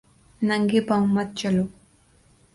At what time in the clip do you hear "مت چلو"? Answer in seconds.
1.13-1.65